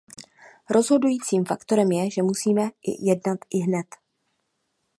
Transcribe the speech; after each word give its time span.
Rozhodujícím 0.69 1.45
faktorem 1.45 1.91
je, 1.91 2.09
že 2.11 2.23
musíme 2.23 2.63
jednat 2.99 3.39
ihned. 3.49 3.85